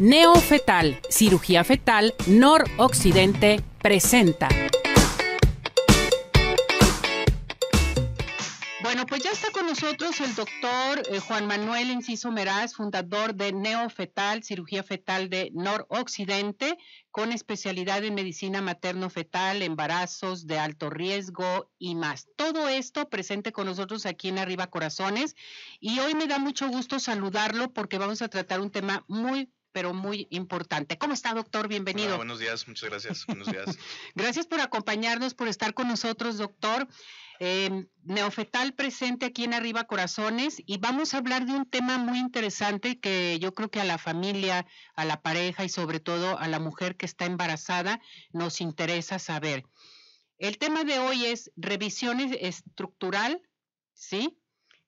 Neofetal, 0.00 0.98
cirugía 1.10 1.62
fetal, 1.62 2.14
noroccidente, 2.26 3.62
presenta. 3.82 4.48
Bueno, 8.82 9.04
pues 9.04 9.22
ya 9.22 9.30
está 9.30 9.50
con 9.52 9.66
nosotros 9.66 10.18
el 10.22 10.34
doctor 10.34 11.02
eh, 11.10 11.20
Juan 11.20 11.46
Manuel 11.46 11.90
Enciso 11.90 12.32
Meraz, 12.32 12.76
fundador 12.76 13.34
de 13.34 13.52
Neofetal, 13.52 14.42
cirugía 14.42 14.82
fetal 14.82 15.28
de 15.28 15.50
noroccidente, 15.52 16.78
con 17.10 17.30
especialidad 17.30 18.02
en 18.02 18.14
medicina 18.14 18.62
materno-fetal, 18.62 19.60
embarazos 19.60 20.46
de 20.46 20.58
alto 20.58 20.88
riesgo 20.88 21.70
y 21.78 21.94
más. 21.94 22.26
Todo 22.36 22.70
esto 22.70 23.10
presente 23.10 23.52
con 23.52 23.66
nosotros 23.66 24.06
aquí 24.06 24.28
en 24.28 24.38
Arriba 24.38 24.68
Corazones. 24.68 25.36
Y 25.78 25.98
hoy 25.98 26.14
me 26.14 26.26
da 26.26 26.38
mucho 26.38 26.68
gusto 26.68 26.98
saludarlo 26.98 27.74
porque 27.74 27.98
vamos 27.98 28.22
a 28.22 28.28
tratar 28.28 28.62
un 28.62 28.70
tema 28.70 29.04
muy 29.06 29.50
pero 29.72 29.94
muy 29.94 30.26
importante. 30.30 30.98
¿Cómo 30.98 31.14
está, 31.14 31.34
doctor? 31.34 31.68
Bienvenido. 31.68 32.16
buenos 32.16 32.38
días, 32.38 32.66
muchas 32.68 32.90
gracias. 32.90 33.26
Buenos 33.26 33.48
días. 33.48 33.78
gracias 34.14 34.46
por 34.46 34.60
acompañarnos, 34.60 35.34
por 35.34 35.48
estar 35.48 35.74
con 35.74 35.88
nosotros, 35.88 36.38
doctor. 36.38 36.88
Em, 37.42 37.88
neofetal 38.02 38.74
presente 38.74 39.24
aquí 39.24 39.44
en 39.44 39.54
Arriba 39.54 39.84
Corazones 39.84 40.62
y 40.66 40.76
vamos 40.76 41.14
a 41.14 41.18
hablar 41.18 41.46
de 41.46 41.54
un 41.54 41.64
tema 41.64 41.96
muy 41.96 42.18
interesante 42.18 43.00
que 43.00 43.38
yo 43.40 43.54
creo 43.54 43.70
que 43.70 43.80
a 43.80 43.84
la 43.84 43.96
familia, 43.96 44.66
a 44.94 45.06
la 45.06 45.22
pareja 45.22 45.64
y 45.64 45.70
sobre 45.70 46.00
todo 46.00 46.38
a 46.38 46.48
la 46.48 46.60
mujer 46.60 46.98
que 46.98 47.06
está 47.06 47.24
embarazada 47.24 48.02
nos 48.32 48.60
interesa 48.60 49.18
saber. 49.18 49.64
El 50.36 50.58
tema 50.58 50.84
de 50.84 50.98
hoy 50.98 51.24
es 51.24 51.50
revisión 51.56 52.20
estructural, 52.20 53.40
¿sí? 53.94 54.38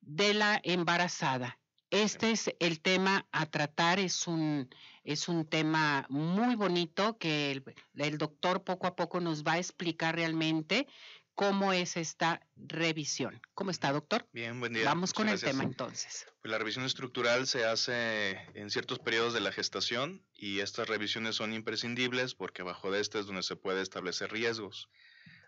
De 0.02 0.34
la 0.34 0.60
embarazada. 0.62 1.58
Este 1.92 2.30
es 2.30 2.50
el 2.58 2.80
tema 2.80 3.26
a 3.32 3.44
tratar, 3.44 4.00
es 4.00 4.26
un, 4.26 4.74
es 5.04 5.28
un 5.28 5.44
tema 5.44 6.06
muy 6.08 6.56
bonito 6.56 7.18
que 7.18 7.50
el, 7.52 8.16
doctor 8.16 8.64
poco 8.64 8.86
a 8.86 8.96
poco 8.96 9.20
nos 9.20 9.44
va 9.44 9.52
a 9.52 9.58
explicar 9.58 10.14
realmente 10.14 10.88
cómo 11.34 11.74
es 11.74 11.98
esta 11.98 12.40
revisión. 12.56 13.42
¿Cómo 13.52 13.70
está, 13.70 13.92
doctor? 13.92 14.26
Bien, 14.32 14.58
buen 14.58 14.72
día. 14.72 14.86
Vamos 14.86 15.12
con 15.12 15.28
el 15.28 15.38
tema 15.38 15.64
entonces. 15.64 16.24
Pues 16.40 16.50
la 16.50 16.56
revisión 16.56 16.86
estructural 16.86 17.46
se 17.46 17.66
hace 17.66 18.38
en 18.54 18.70
ciertos 18.70 18.98
periodos 18.98 19.34
de 19.34 19.40
la 19.40 19.52
gestación 19.52 20.24
y 20.32 20.60
estas 20.60 20.88
revisiones 20.88 21.36
son 21.36 21.52
imprescindibles 21.52 22.34
porque 22.34 22.62
bajo 22.62 22.90
de 22.90 23.02
este 23.02 23.18
es 23.18 23.26
donde 23.26 23.42
se 23.42 23.56
puede 23.56 23.82
establecer 23.82 24.32
riesgos 24.32 24.88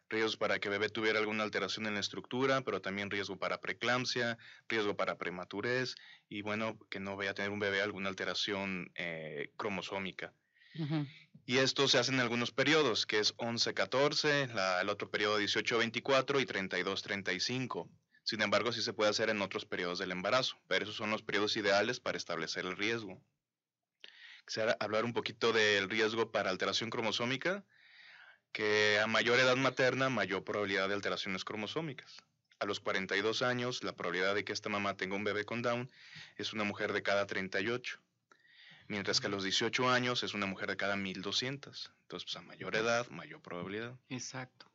riesgos 0.08 0.36
para 0.36 0.58
que 0.58 0.68
bebé 0.68 0.88
tuviera 0.88 1.18
alguna 1.18 1.44
alteración 1.44 1.86
en 1.86 1.94
la 1.94 2.00
estructura, 2.00 2.62
pero 2.62 2.80
también 2.80 3.10
riesgo 3.10 3.38
para 3.38 3.60
preeclampsia, 3.60 4.38
riesgo 4.68 4.96
para 4.96 5.16
prematurez 5.16 5.94
y 6.28 6.42
bueno, 6.42 6.78
que 6.90 7.00
no 7.00 7.16
vaya 7.16 7.30
a 7.30 7.34
tener 7.34 7.50
un 7.50 7.58
bebé 7.58 7.82
alguna 7.82 8.08
alteración 8.08 8.90
eh, 8.94 9.50
cromosómica. 9.56 10.32
Y 11.46 11.58
esto 11.58 11.86
se 11.86 11.98
hace 11.98 12.10
en 12.10 12.18
algunos 12.18 12.50
periodos, 12.50 13.06
que 13.06 13.20
es 13.20 13.36
11-14, 13.36 14.80
el 14.80 14.88
otro 14.88 15.10
periodo 15.10 15.40
18-24 15.40 16.40
y 16.40 16.46
32-35. 16.46 17.88
Sin 18.24 18.40
embargo, 18.40 18.72
sí 18.72 18.82
se 18.82 18.94
puede 18.94 19.10
hacer 19.10 19.28
en 19.28 19.42
otros 19.42 19.66
periodos 19.66 19.98
del 19.98 20.10
embarazo, 20.10 20.56
pero 20.66 20.84
esos 20.84 20.96
son 20.96 21.10
los 21.10 21.22
periodos 21.22 21.56
ideales 21.56 22.00
para 22.00 22.16
establecer 22.16 22.64
el 22.64 22.76
riesgo. 22.76 23.22
Quisiera 24.46 24.76
hablar 24.80 25.04
un 25.04 25.12
poquito 25.12 25.52
del 25.52 25.88
riesgo 25.88 26.32
para 26.32 26.50
alteración 26.50 26.90
cromosómica 26.90 27.64
que 28.54 29.00
a 29.00 29.08
mayor 29.08 29.40
edad 29.40 29.56
materna, 29.56 30.08
mayor 30.08 30.44
probabilidad 30.44 30.88
de 30.88 30.94
alteraciones 30.94 31.44
cromosómicas. 31.44 32.22
A 32.60 32.66
los 32.66 32.78
42 32.78 33.42
años, 33.42 33.82
la 33.82 33.96
probabilidad 33.96 34.34
de 34.34 34.44
que 34.44 34.52
esta 34.52 34.68
mamá 34.68 34.96
tenga 34.96 35.16
un 35.16 35.24
bebé 35.24 35.44
con 35.44 35.60
Down 35.60 35.90
es 36.36 36.52
una 36.52 36.62
mujer 36.62 36.92
de 36.92 37.02
cada 37.02 37.26
38, 37.26 37.98
mientras 38.86 39.20
que 39.20 39.26
a 39.26 39.30
los 39.30 39.42
18 39.42 39.90
años 39.90 40.22
es 40.22 40.34
una 40.34 40.46
mujer 40.46 40.68
de 40.68 40.76
cada 40.76 40.94
1200. 40.94 41.92
Entonces, 42.02 42.24
pues, 42.24 42.36
a 42.36 42.46
mayor 42.46 42.76
edad, 42.76 43.08
mayor 43.08 43.42
probabilidad. 43.42 43.98
Exacto. 44.08 44.70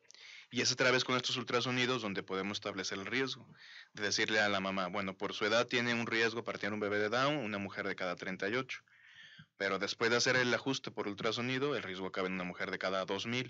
Y 0.51 0.59
es 0.59 0.71
a 0.73 0.75
través 0.75 1.05
con 1.05 1.15
estos 1.15 1.37
ultrasonidos 1.37 2.01
donde 2.01 2.21
podemos 2.21 2.57
establecer 2.57 2.97
el 2.97 3.05
riesgo. 3.05 3.47
De 3.93 4.03
decirle 4.03 4.41
a 4.41 4.49
la 4.49 4.59
mamá, 4.59 4.87
bueno, 4.87 5.15
por 5.15 5.33
su 5.33 5.45
edad 5.45 5.67
tiene 5.67 5.93
un 5.93 6.05
riesgo 6.05 6.43
para 6.43 6.57
tener 6.57 6.73
un 6.73 6.81
bebé 6.81 6.99
de 6.99 7.07
Down, 7.07 7.37
una 7.37 7.59
mujer 7.59 7.87
de 7.87 7.95
cada 7.95 8.17
38. 8.17 8.83
Pero 9.57 9.79
después 9.79 10.09
de 10.11 10.17
hacer 10.17 10.35
el 10.35 10.53
ajuste 10.53 10.91
por 10.91 11.07
ultrasonido, 11.07 11.75
el 11.75 11.83
riesgo 11.83 12.11
cabe 12.11 12.27
en 12.27 12.33
una 12.33 12.43
mujer 12.43 12.71
de 12.71 12.79
cada 12.79 13.05
2000. 13.05 13.47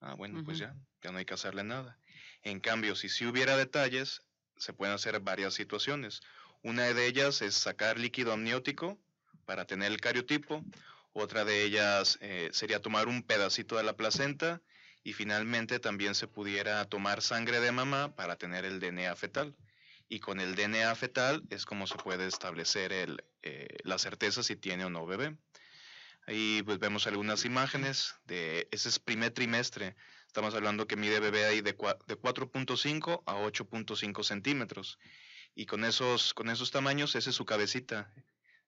Ah, 0.00 0.14
bueno, 0.14 0.42
pues 0.44 0.58
ya, 0.58 0.74
ya 1.02 1.12
no 1.12 1.18
hay 1.18 1.24
que 1.24 1.34
hacerle 1.34 1.62
nada. 1.62 1.98
En 2.42 2.60
cambio, 2.60 2.96
si 2.96 3.08
sí 3.08 3.26
hubiera 3.26 3.56
detalles, 3.56 4.22
se 4.56 4.72
pueden 4.72 4.94
hacer 4.94 5.20
varias 5.20 5.54
situaciones. 5.54 6.22
Una 6.62 6.92
de 6.92 7.06
ellas 7.06 7.42
es 7.42 7.54
sacar 7.54 7.98
líquido 7.98 8.32
amniótico 8.32 8.98
para 9.44 9.64
tener 9.64 9.92
el 9.92 10.00
cariotipo. 10.00 10.64
Otra 11.12 11.44
de 11.44 11.62
ellas 11.62 12.18
eh, 12.20 12.48
sería 12.52 12.80
tomar 12.80 13.08
un 13.08 13.22
pedacito 13.22 13.76
de 13.76 13.82
la 13.82 13.96
placenta 13.96 14.62
y 15.04 15.12
finalmente 15.12 15.78
también 15.78 16.14
se 16.14 16.28
pudiera 16.28 16.84
tomar 16.86 17.22
sangre 17.22 17.60
de 17.60 17.72
mamá 17.72 18.14
para 18.14 18.36
tener 18.36 18.64
el 18.64 18.80
DNA 18.80 19.14
fetal 19.16 19.54
y 20.12 20.20
con 20.20 20.40
el 20.40 20.54
DNA 20.56 20.94
fetal 20.94 21.42
es 21.48 21.64
como 21.64 21.86
se 21.86 21.96
puede 21.96 22.26
establecer 22.26 22.92
eh, 23.42 23.66
la 23.82 23.96
certeza 23.96 24.42
si 24.42 24.56
tiene 24.56 24.84
o 24.84 24.90
no 24.90 25.06
bebé. 25.06 25.38
Ahí 26.26 26.62
pues 26.66 26.78
vemos 26.78 27.06
algunas 27.06 27.46
imágenes 27.46 28.14
de 28.26 28.68
ese 28.70 28.90
es 28.90 28.98
primer 28.98 29.30
trimestre. 29.30 29.96
Estamos 30.26 30.54
hablando 30.54 30.86
que 30.86 30.96
mide 30.96 31.18
bebé 31.18 31.46
ahí 31.46 31.62
de, 31.62 31.72
de 31.72 32.18
4.5 32.18 33.22
a 33.24 33.36
8.5 33.36 34.22
centímetros. 34.22 34.98
Y 35.54 35.64
con 35.64 35.82
esos, 35.82 36.34
con 36.34 36.50
esos 36.50 36.70
tamaños, 36.70 37.14
esa 37.14 37.30
es 37.30 37.36
su 37.36 37.46
cabecita, 37.46 38.12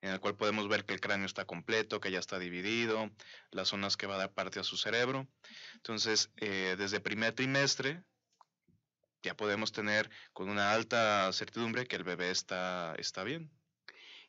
en 0.00 0.12
el 0.12 0.20
cual 0.20 0.36
podemos 0.36 0.66
ver 0.66 0.86
que 0.86 0.94
el 0.94 1.00
cráneo 1.00 1.26
está 1.26 1.44
completo, 1.44 2.00
que 2.00 2.10
ya 2.10 2.20
está 2.20 2.38
dividido, 2.38 3.10
las 3.50 3.68
zonas 3.68 3.98
que 3.98 4.06
va 4.06 4.14
a 4.14 4.18
dar 4.18 4.32
parte 4.32 4.60
a 4.60 4.64
su 4.64 4.78
cerebro. 4.78 5.28
Entonces, 5.74 6.30
eh, 6.38 6.76
desde 6.78 7.00
primer 7.00 7.34
trimestre, 7.34 8.02
ya 9.24 9.36
podemos 9.36 9.72
tener 9.72 10.10
con 10.32 10.48
una 10.50 10.72
alta 10.72 11.32
certidumbre 11.32 11.86
que 11.86 11.96
el 11.96 12.04
bebé 12.04 12.30
está, 12.30 12.94
está 12.98 13.24
bien. 13.24 13.50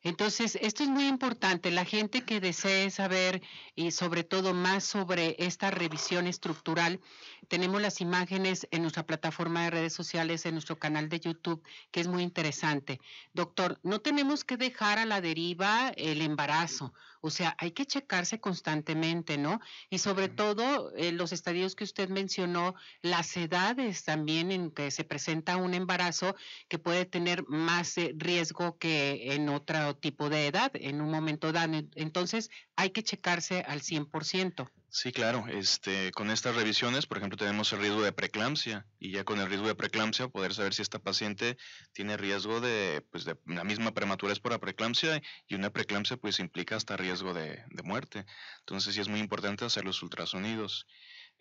Entonces, 0.06 0.56
esto 0.62 0.84
es 0.84 0.90
muy 0.90 1.08
importante. 1.08 1.72
La 1.72 1.84
gente 1.84 2.22
que 2.22 2.40
desee 2.40 2.92
saber 2.92 3.42
y 3.74 3.90
sobre 3.90 4.24
todo 4.24 4.54
más 4.54 4.84
sobre 4.84 5.36
esta 5.40 5.72
revisión 5.72 6.28
estructural, 6.28 7.02
tenemos 7.48 7.82
las 7.82 8.02
imágenes 8.02 8.68
en 8.70 8.84
nuestra 8.84 9.08
plataforma 9.08 9.64
de 9.64 9.72
redes 9.72 9.94
sociales, 9.94 10.46
en 10.46 10.54
nuestro 10.54 10.78
canal 10.78 11.10
de 11.10 11.20
YouTube, 11.20 11.64
que 11.90 12.02
es 12.02 12.08
muy 12.08 12.22
interesante. 12.22 13.02
Doctor, 13.34 13.80
no 13.82 14.00
tenemos 14.00 14.44
que 14.44 14.58
dejar 14.58 15.00
a 15.00 15.06
la 15.06 15.22
deriva 15.22 15.90
el 15.98 16.22
embarazo. 16.22 16.94
O 17.22 17.32
sea, 17.32 17.56
hay 17.58 17.72
que 17.72 17.88
checarse 17.88 18.40
constantemente, 18.40 19.40
¿no? 19.40 19.60
Y 19.90 19.98
sobre 19.98 20.30
todo, 20.30 20.96
eh, 20.96 21.12
los 21.12 21.32
estadios 21.32 21.76
que 21.76 21.84
usted 21.84 22.10
mencionó, 22.10 22.76
las 23.02 23.36
edades 23.36 24.04
también 24.04 24.52
en 24.52 24.70
que 24.70 24.92
se 24.92 25.04
presenta 25.04 25.58
un 25.58 25.74
embarazo 25.74 26.36
que 26.68 26.78
puede 26.78 27.06
tener 27.06 27.44
más 27.48 27.98
eh, 27.98 28.14
riesgo 28.16 28.78
que 28.78 29.34
en 29.34 29.50
tipo 29.96 30.30
de 30.30 30.48
edad, 30.48 30.72
en 30.76 31.02
un 31.02 31.12
momento 31.12 31.52
dado. 31.52 31.82
Entonces, 31.96 32.50
hay 32.76 32.92
que 32.92 33.04
checarse 33.04 33.62
al 33.68 33.82
100%. 33.82 34.70
Sí, 34.90 35.12
claro. 35.12 35.46
Este, 35.50 36.12
con 36.12 36.32
estas 36.32 36.56
revisiones, 36.56 37.06
por 37.06 37.18
ejemplo, 37.18 37.38
tenemos 37.38 37.74
el 37.74 37.80
riesgo 37.80 38.02
de 38.02 38.14
preeclampsia 38.14 38.86
y 38.98 39.12
ya 39.12 39.26
con 39.26 39.42
el 39.42 39.50
riesgo 39.50 39.68
de 39.68 39.76
preeclampsia 39.76 40.30
poder 40.30 40.54
saber 40.54 40.74
si 40.74 40.84
esta 40.84 41.00
paciente 41.00 41.58
tiene 41.92 42.16
riesgo 42.16 42.62
de, 42.62 43.06
pues, 43.12 43.26
de 43.26 43.36
la 43.46 43.66
misma 43.66 43.94
prematurez 43.94 44.40
por 44.40 44.54
la 44.54 44.60
preeclampsia 44.60 45.22
y 45.48 45.56
una 45.56 45.70
preeclampsia 45.70 46.16
pues 46.16 46.40
implica 46.40 46.78
hasta 46.78 46.96
riesgo 46.96 47.34
de, 47.34 47.62
de 47.70 47.84
muerte. 47.84 48.26
Entonces 48.60 48.94
sí 48.94 49.02
es 49.02 49.10
muy 49.10 49.20
importante 49.20 49.66
hacer 49.66 49.84
los 49.84 50.02
ultrasonidos. 50.02 50.88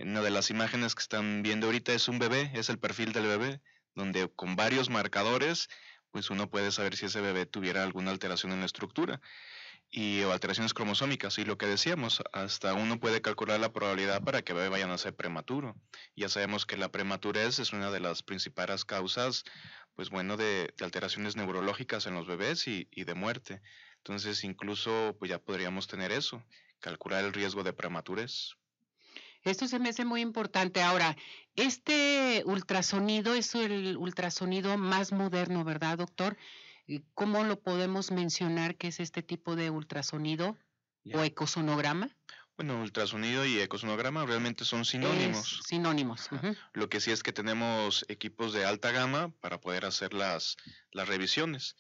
Una 0.01 0.21
de 0.21 0.31
las 0.31 0.51
imágenes 0.51 0.97
que 0.97 1.03
están 1.03 1.45
viendo 1.45 1.67
ahorita 1.67 1.93
es 1.93 2.09
un 2.09 2.19
bebé, 2.19 2.51
es 2.55 2.69
el 2.71 2.81
perfil 2.81 3.13
del 3.13 3.29
bebé, 3.29 3.61
donde 3.95 4.29
con 4.35 4.57
varios 4.57 4.91
marcadores 4.91 5.69
pues 6.15 6.31
uno 6.31 6.49
puede 6.49 6.71
saber 6.71 6.97
si 6.97 7.07
ese 7.07 7.21
bebé 7.21 7.45
tuviera 7.45 7.83
alguna 7.83 8.13
alteración 8.13 8.53
en 8.53 8.61
la 8.61 8.67
estructura 8.67 9.21
y 9.91 10.23
alteraciones 10.23 10.73
cromosómicas. 10.73 11.39
Y 11.39 11.45
lo 11.45 11.59
que 11.59 11.67
decíamos, 11.67 12.23
hasta 12.33 12.73
uno 12.75 13.01
puede 13.01 13.21
calcular 13.21 13.59
la 13.59 13.73
probabilidad 13.73 14.23
para 14.23 14.43
que 14.43 14.53
bebé 14.53 14.69
vaya 14.69 14.85
a 14.85 14.89
nacer 14.89 15.17
prematuro. 15.17 15.75
Ya 16.15 16.29
sabemos 16.29 16.67
que 16.67 16.77
la 16.77 16.93
prematurez 16.93 17.59
es 17.59 17.73
una 17.73 17.91
de 17.91 17.99
las 17.99 18.23
principales 18.23 18.85
causas, 18.85 19.43
pues 19.97 20.11
bueno, 20.11 20.37
de, 20.37 20.73
alteraciones 20.81 21.35
neurológicas 21.35 22.07
en 22.07 22.15
los 22.15 22.29
bebés 22.29 22.69
y, 22.69 22.87
y, 22.93 23.03
de 23.03 23.15
muerte. 23.15 23.61
Entonces, 23.97 24.45
incluso, 24.45 25.17
pues 25.19 25.31
ya 25.31 25.41
podríamos 25.41 25.89
tener 25.89 26.13
eso, 26.13 26.45
calcular 26.79 27.25
el 27.25 27.33
riesgo 27.33 27.65
de 27.65 27.73
prematurez. 27.73 28.55
Esto 29.45 29.69
se 29.69 29.79
me 29.79 29.91
hace 29.91 30.05
muy 30.05 30.23
importante. 30.23 30.83
Ahora, 30.83 31.17
este 31.55 32.43
ultrasonido 32.47 33.35
es 33.35 33.55
el 33.55 33.97
ultrasonido 33.97 34.79
más 34.79 35.13
moderno, 35.13 35.65
¿verdad, 35.65 35.99
doctor? 35.99 36.37
¿Cómo 37.15 37.45
lo 37.45 37.61
podemos 37.61 38.11
mencionar 38.11 38.77
que 38.77 38.89
es 38.89 39.01
este 39.01 39.23
tipo 39.23 39.55
de 39.55 39.71
ultrasonido 39.71 40.57
o 41.13 41.23
ecosonograma? 41.23 42.09
Bueno, 42.57 42.81
ultrasonido 42.81 43.45
y 43.45 43.59
ecosonograma 43.61 44.25
realmente 44.25 44.65
son 44.65 44.85
sinónimos. 44.85 45.61
sinónimos. 45.67 46.31
Lo 46.73 46.89
que 46.89 47.01
sí 47.01 47.11
es 47.11 47.23
que 47.23 47.33
tenemos 47.33 48.05
equipos 48.09 48.53
de 48.53 48.65
alta 48.65 48.93
gama 48.93 49.31
para 49.41 49.61
poder 49.61 49.85
hacer 49.85 50.15
las, 50.15 50.57
las 50.93 51.09
revisiones. 51.09 51.77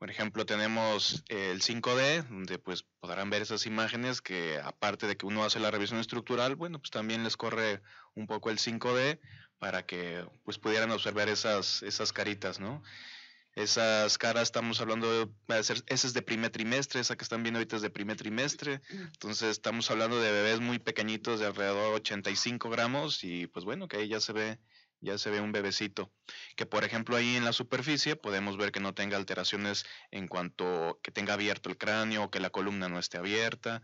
Por 0.00 0.10
ejemplo, 0.10 0.46
tenemos 0.46 1.22
el 1.28 1.60
5D, 1.60 2.26
donde 2.26 2.58
pues 2.58 2.86
podrán 3.00 3.28
ver 3.28 3.42
esas 3.42 3.66
imágenes 3.66 4.22
que 4.22 4.58
aparte 4.64 5.06
de 5.06 5.18
que 5.18 5.26
uno 5.26 5.44
hace 5.44 5.60
la 5.60 5.70
revisión 5.70 6.00
estructural, 6.00 6.56
bueno, 6.56 6.78
pues 6.78 6.90
también 6.90 7.22
les 7.22 7.36
corre 7.36 7.82
un 8.14 8.26
poco 8.26 8.48
el 8.48 8.56
5D 8.56 9.20
para 9.58 9.84
que 9.84 10.24
pues 10.42 10.56
pudieran 10.56 10.90
observar 10.90 11.28
esas, 11.28 11.82
esas 11.82 12.14
caritas, 12.14 12.60
¿no? 12.60 12.82
Esas 13.54 14.16
caras 14.16 14.44
estamos 14.44 14.80
hablando 14.80 15.26
de, 15.26 15.30
esa 15.58 15.74
es 15.86 16.14
de 16.14 16.22
primer 16.22 16.50
trimestre, 16.50 17.00
esa 17.00 17.16
que 17.16 17.24
están 17.24 17.42
viendo 17.42 17.58
ahorita 17.58 17.76
es 17.76 17.82
de 17.82 17.90
primer 17.90 18.16
trimestre, 18.16 18.80
entonces 18.88 19.50
estamos 19.50 19.90
hablando 19.90 20.18
de 20.18 20.32
bebés 20.32 20.60
muy 20.60 20.78
pequeñitos 20.78 21.40
de 21.40 21.46
alrededor 21.46 21.90
de 21.90 21.96
85 21.96 22.70
gramos 22.70 23.22
y 23.22 23.48
pues 23.48 23.66
bueno, 23.66 23.86
que 23.86 23.98
ahí 23.98 24.08
ya 24.08 24.20
se 24.20 24.32
ve 24.32 24.58
ya 25.00 25.18
se 25.18 25.30
ve 25.30 25.40
un 25.40 25.52
bebecito. 25.52 26.12
Que 26.56 26.66
por 26.66 26.84
ejemplo 26.84 27.16
ahí 27.16 27.36
en 27.36 27.44
la 27.44 27.52
superficie 27.52 28.16
podemos 28.16 28.56
ver 28.56 28.72
que 28.72 28.80
no 28.80 28.94
tenga 28.94 29.16
alteraciones 29.16 29.84
en 30.10 30.28
cuanto 30.28 31.00
que 31.02 31.10
tenga 31.10 31.34
abierto 31.34 31.68
el 31.68 31.78
cráneo 31.78 32.24
o 32.24 32.30
que 32.30 32.40
la 32.40 32.50
columna 32.50 32.88
no 32.88 32.98
esté 32.98 33.18
abierta. 33.18 33.82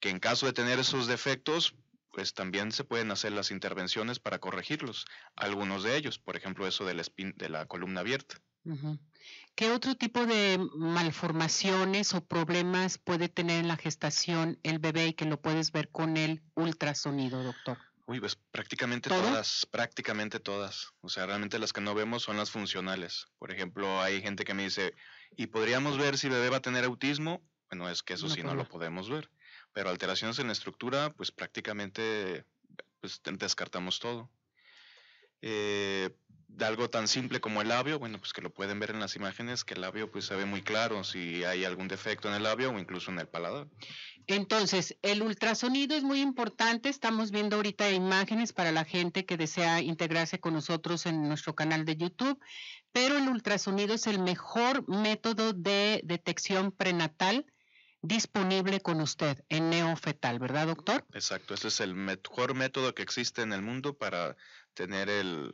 Que 0.00 0.10
en 0.10 0.18
caso 0.18 0.46
de 0.46 0.52
tener 0.52 0.78
esos 0.78 1.06
defectos, 1.06 1.74
pues 2.12 2.34
también 2.34 2.72
se 2.72 2.84
pueden 2.84 3.10
hacer 3.10 3.32
las 3.32 3.50
intervenciones 3.50 4.18
para 4.18 4.38
corregirlos. 4.38 5.06
Algunos 5.36 5.82
de 5.82 5.96
ellos, 5.96 6.18
por 6.18 6.36
ejemplo 6.36 6.66
eso 6.66 6.84
de 6.84 6.94
la, 6.94 7.04
de 7.16 7.48
la 7.48 7.66
columna 7.66 8.00
abierta. 8.00 8.36
¿Qué 9.54 9.70
otro 9.70 9.94
tipo 9.94 10.26
de 10.26 10.58
malformaciones 10.76 12.14
o 12.14 12.24
problemas 12.24 12.98
puede 12.98 13.28
tener 13.28 13.60
en 13.60 13.68
la 13.68 13.76
gestación 13.76 14.58
el 14.62 14.78
bebé 14.78 15.08
y 15.08 15.12
que 15.14 15.24
lo 15.24 15.40
puedes 15.40 15.72
ver 15.72 15.90
con 15.90 16.16
el 16.16 16.42
ultrasonido, 16.54 17.42
doctor? 17.42 17.78
Uy, 18.10 18.18
pues 18.18 18.34
prácticamente 18.34 19.08
todas, 19.08 19.66
prácticamente 19.66 20.40
todas. 20.40 20.94
O 21.00 21.08
sea, 21.08 21.26
realmente 21.26 21.60
las 21.60 21.72
que 21.72 21.80
no 21.80 21.94
vemos 21.94 22.24
son 22.24 22.36
las 22.36 22.50
funcionales. 22.50 23.28
Por 23.38 23.52
ejemplo, 23.52 24.02
hay 24.02 24.20
gente 24.20 24.42
que 24.42 24.52
me 24.52 24.64
dice, 24.64 24.96
¿y 25.36 25.46
podríamos 25.46 25.96
ver 25.96 26.18
si 26.18 26.26
el 26.26 26.32
bebé 26.32 26.48
va 26.48 26.56
a 26.56 26.60
tener 26.60 26.82
autismo? 26.82 27.40
Bueno, 27.70 27.88
es 27.88 28.02
que 28.02 28.14
eso 28.14 28.28
sí 28.28 28.42
no 28.42 28.56
lo 28.56 28.68
podemos 28.68 29.08
ver. 29.08 29.30
Pero 29.72 29.90
alteraciones 29.90 30.40
en 30.40 30.48
la 30.48 30.54
estructura, 30.54 31.12
pues 31.12 31.30
prácticamente 31.30 32.44
pues, 33.00 33.20
descartamos 33.22 34.00
todo. 34.00 34.28
Eh, 35.40 36.10
de 36.56 36.64
algo 36.66 36.90
tan 36.90 37.08
simple 37.08 37.40
como 37.40 37.62
el 37.62 37.68
labio, 37.68 37.98
bueno, 37.98 38.18
pues 38.18 38.32
que 38.32 38.42
lo 38.42 38.50
pueden 38.50 38.78
ver 38.80 38.90
en 38.90 39.00
las 39.00 39.16
imágenes, 39.16 39.64
que 39.64 39.74
el 39.74 39.80
labio 39.80 40.10
pues 40.10 40.26
se 40.26 40.34
ve 40.34 40.44
muy 40.44 40.62
claro 40.62 41.04
si 41.04 41.44
hay 41.44 41.64
algún 41.64 41.88
defecto 41.88 42.28
en 42.28 42.34
el 42.34 42.42
labio 42.42 42.70
o 42.70 42.78
incluso 42.78 43.10
en 43.10 43.18
el 43.18 43.28
paladar. 43.28 43.66
Entonces, 44.26 44.96
el 45.02 45.22
ultrasonido 45.22 45.96
es 45.96 46.02
muy 46.02 46.20
importante. 46.20 46.88
Estamos 46.88 47.30
viendo 47.30 47.56
ahorita 47.56 47.90
imágenes 47.90 48.52
para 48.52 48.70
la 48.70 48.84
gente 48.84 49.24
que 49.24 49.36
desea 49.36 49.80
integrarse 49.80 50.38
con 50.38 50.54
nosotros 50.54 51.06
en 51.06 51.26
nuestro 51.26 51.54
canal 51.54 51.84
de 51.84 51.96
YouTube, 51.96 52.38
pero 52.92 53.16
el 53.16 53.28
ultrasonido 53.28 53.94
es 53.94 54.06
el 54.06 54.18
mejor 54.18 54.88
método 54.88 55.52
de 55.52 56.00
detección 56.04 56.70
prenatal 56.70 57.46
disponible 58.02 58.80
con 58.80 59.00
usted 59.00 59.44
en 59.48 59.70
neofetal, 59.70 60.38
¿verdad, 60.38 60.68
doctor? 60.68 61.04
Exacto, 61.12 61.54
ese 61.54 61.68
es 61.68 61.80
el 61.80 61.94
mejor 61.94 62.54
método 62.54 62.94
que 62.94 63.02
existe 63.02 63.42
en 63.42 63.52
el 63.52 63.62
mundo 63.62 63.96
para 63.98 64.36
tener 64.74 65.10
el, 65.10 65.52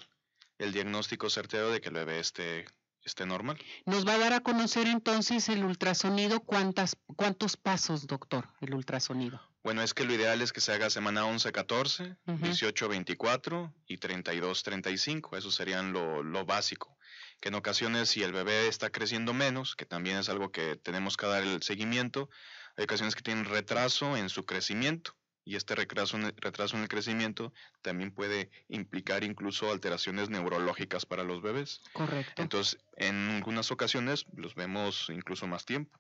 el 0.58 0.72
diagnóstico 0.72 1.30
certero 1.30 1.70
de 1.70 1.80
que 1.80 1.88
el 1.88 1.94
bebé 1.94 2.20
esté, 2.20 2.66
esté 3.04 3.26
normal. 3.26 3.58
Nos 3.84 4.06
va 4.06 4.14
a 4.14 4.18
dar 4.18 4.32
a 4.32 4.40
conocer 4.40 4.86
entonces 4.86 5.48
el 5.48 5.64
ultrasonido, 5.64 6.40
¿cuántas, 6.40 6.96
¿cuántos 7.16 7.56
pasos, 7.56 8.06
doctor, 8.06 8.48
el 8.60 8.74
ultrasonido? 8.74 9.40
Bueno, 9.62 9.82
es 9.82 9.94
que 9.94 10.04
lo 10.04 10.14
ideal 10.14 10.42
es 10.42 10.52
que 10.52 10.60
se 10.60 10.72
haga 10.72 10.90
semana 10.90 11.26
11, 11.26 11.50
14, 11.50 12.16
18, 12.26 12.88
24 12.88 13.74
y 13.88 13.98
32, 13.98 14.62
35. 14.62 15.36
Eso 15.36 15.50
serían 15.50 15.92
lo, 15.92 16.22
lo 16.22 16.44
básico. 16.44 16.96
Que 17.40 17.48
en 17.48 17.56
ocasiones, 17.56 18.08
si 18.08 18.22
el 18.22 18.32
bebé 18.32 18.68
está 18.68 18.90
creciendo 18.90 19.34
menos, 19.34 19.74
que 19.74 19.84
también 19.84 20.18
es 20.18 20.28
algo 20.28 20.52
que 20.52 20.76
tenemos 20.76 21.16
que 21.16 21.26
dar 21.26 21.42
el 21.42 21.64
seguimiento, 21.64 22.30
hay 22.76 22.84
ocasiones 22.84 23.16
que 23.16 23.22
tienen 23.22 23.44
retraso 23.44 24.16
en 24.16 24.28
su 24.28 24.44
crecimiento 24.44 25.15
y 25.46 25.54
este 25.54 25.76
retraso, 25.76 26.18
retraso 26.36 26.76
en 26.76 26.82
el 26.82 26.88
crecimiento 26.88 27.54
también 27.80 28.10
puede 28.10 28.50
implicar 28.68 29.24
incluso 29.24 29.70
alteraciones 29.70 30.28
neurológicas 30.28 31.06
para 31.06 31.22
los 31.22 31.40
bebés. 31.40 31.80
Correcto. 31.92 32.42
Entonces, 32.42 32.78
en 32.96 33.30
algunas 33.30 33.70
ocasiones 33.70 34.26
los 34.34 34.56
vemos 34.56 35.06
incluso 35.08 35.46
más 35.46 35.64
tiempo. 35.64 35.98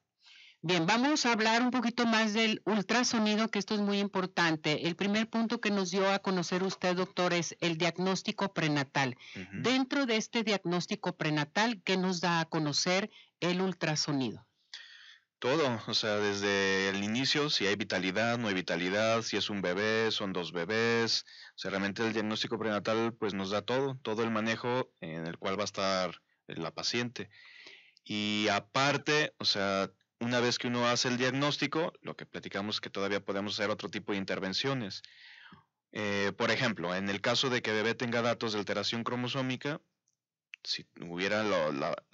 Bien, 0.62 0.84
vamos 0.84 1.26
a 1.26 1.32
hablar 1.32 1.62
un 1.62 1.70
poquito 1.70 2.06
más 2.06 2.32
del 2.32 2.60
ultrasonido, 2.64 3.48
que 3.48 3.60
esto 3.60 3.74
es 3.74 3.80
muy 3.80 4.00
importante. 4.00 4.88
El 4.88 4.96
primer 4.96 5.28
punto 5.28 5.60
que 5.60 5.70
nos 5.70 5.92
dio 5.92 6.10
a 6.10 6.18
conocer 6.18 6.64
usted, 6.64 6.96
doctor, 6.96 7.32
es 7.34 7.56
el 7.60 7.78
diagnóstico 7.78 8.52
prenatal. 8.52 9.16
Dentro 9.52 10.06
de 10.06 10.16
este 10.16 10.42
diagnóstico 10.42 11.16
prenatal, 11.16 11.80
¿qué 11.84 11.96
nos 11.96 12.20
da 12.20 12.40
a 12.40 12.46
conocer 12.46 13.10
el 13.38 13.60
ultrasonido? 13.60 14.44
Todo, 15.38 15.80
o 15.86 15.94
sea, 15.94 16.16
desde 16.16 16.88
el 16.88 17.04
inicio, 17.04 17.50
si 17.50 17.66
hay 17.66 17.76
vitalidad, 17.76 18.38
no 18.38 18.48
hay 18.48 18.54
vitalidad, 18.54 19.20
si 19.22 19.36
es 19.36 19.50
un 19.50 19.60
bebé, 19.60 20.10
son 20.10 20.32
dos 20.32 20.52
bebés, 20.52 21.26
o 21.54 21.58
sea, 21.58 21.70
realmente 21.70 22.06
el 22.06 22.14
diagnóstico 22.14 22.58
prenatal 22.58 23.12
pues 23.12 23.34
nos 23.34 23.50
da 23.50 23.60
todo, 23.60 23.98
todo 24.02 24.22
el 24.22 24.30
manejo 24.30 24.90
en 25.00 25.26
el 25.26 25.36
cual 25.36 25.58
va 25.58 25.62
a 25.62 25.66
estar 25.66 26.22
la 26.46 26.70
paciente. 26.72 27.28
Y 28.02 28.48
aparte, 28.48 29.34
o 29.38 29.44
sea, 29.44 29.90
una 30.20 30.40
vez 30.40 30.58
que 30.58 30.68
uno 30.68 30.86
hace 30.88 31.08
el 31.08 31.18
diagnóstico, 31.18 31.92
lo 32.00 32.16
que 32.16 32.24
platicamos 32.24 32.76
es 32.76 32.80
que 32.80 32.90
todavía 32.90 33.24
podemos 33.24 33.54
hacer 33.54 33.70
otro 33.70 33.90
tipo 33.90 34.12
de 34.12 34.18
intervenciones. 34.18 35.02
Eh, 35.92 36.32
por 36.36 36.50
ejemplo, 36.50 36.94
en 36.94 37.08
el 37.08 37.20
caso 37.20 37.50
de 37.50 37.62
que 37.62 37.72
bebé 37.72 37.94
tenga 37.94 38.22
datos 38.22 38.52
de 38.52 38.58
alteración 38.58 39.04
cromosómica, 39.04 39.80
si 40.66 40.84
hubiera 41.00 41.44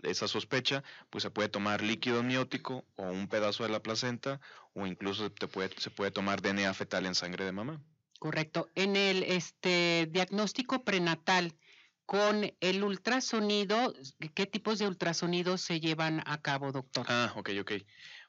esa 0.03 0.29
sospecha, 0.29 0.85
pues 1.11 1.23
se 1.23 1.31
puede 1.31 1.49
tomar 1.49 1.83
líquido 1.83 2.21
amniótico 2.21 2.85
o 2.97 3.05
un 3.05 3.27
pedazo 3.27 3.63
de 3.63 3.71
la 3.71 3.81
placenta 3.81 4.41
o 4.75 4.87
incluso 4.87 5.33
se 5.79 5.91
puede 5.91 6.11
tomar 6.11 6.43
DNA 6.43 6.73
fetal 6.75 7.07
en 7.07 7.15
sangre 7.15 7.45
de 7.45 7.53
mamá. 7.53 7.83
Correcto. 8.19 8.69
En 8.75 8.95
el 8.95 9.23
este 9.23 10.07
diagnóstico 10.11 10.85
prenatal 10.85 11.57
con 12.05 12.53
el 12.61 12.85
ultrasonido, 12.85 13.95
¿qué 14.35 14.47
tipos 14.47 14.79
de 14.79 14.87
ultrasonidos 14.87 15.63
se 15.63 15.81
llevan 15.81 16.23
a 16.27 16.41
cabo, 16.43 16.73
doctor? 16.73 17.07
Ah, 17.09 17.33
ok, 17.37 17.51
ok. 17.61 17.73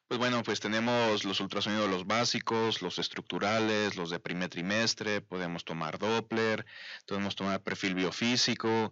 Pues 0.07 0.19
bueno, 0.19 0.43
pues 0.43 0.59
tenemos 0.59 1.23
los 1.23 1.39
ultrasonidos 1.39 1.89
los 1.89 2.05
básicos, 2.05 2.81
los 2.81 2.99
estructurales, 2.99 3.95
los 3.95 4.09
de 4.09 4.19
primer 4.19 4.49
trimestre, 4.49 5.21
podemos 5.21 5.65
tomar 5.65 5.97
Doppler, 5.97 6.65
podemos 7.07 7.35
tomar 7.35 7.63
perfil 7.63 7.95
biofísico, 7.95 8.91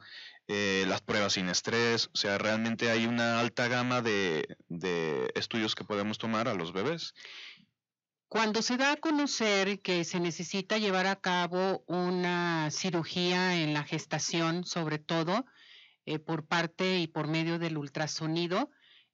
eh, 0.54 0.84
las 0.86 1.00
pruebas 1.02 1.34
sin 1.34 1.48
estrés, 1.48 2.10
o 2.14 2.18
sea, 2.18 2.38
realmente 2.38 2.92
hay 2.92 3.06
una 3.06 3.40
alta 3.40 3.70
gama 3.70 4.02
de, 4.02 4.58
de 4.68 5.32
estudios 5.36 5.76
que 5.76 5.86
podemos 5.86 6.18
tomar 6.18 6.50
a 6.50 6.54
los 6.54 6.74
bebés. 6.74 7.14
Cuando 8.28 8.62
se 8.62 8.76
da 8.76 8.92
a 8.92 8.98
conocer 8.98 9.82
que 9.82 10.04
se 10.04 10.20
necesita 10.20 10.78
llevar 10.78 11.06
a 11.08 11.16
cabo 11.16 11.86
una 11.88 12.70
cirugía 12.72 13.62
en 13.62 13.74
la 13.74 13.84
gestación, 13.84 14.66
sobre 14.66 15.00
todo 15.00 15.46
eh, 16.06 16.18
por 16.18 16.46
parte 16.46 17.00
y 17.00 17.08
por 17.08 17.28
medio 17.28 17.60
del 17.60 17.78
ultrasonido, 17.78 18.70